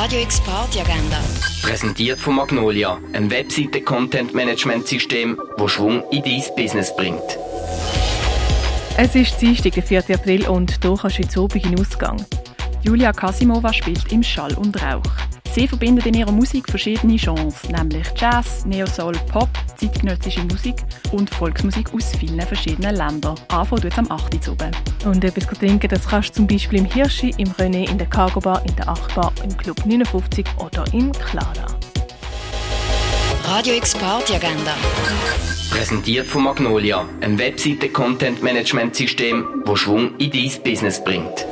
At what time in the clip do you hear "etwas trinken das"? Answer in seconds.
25.24-26.06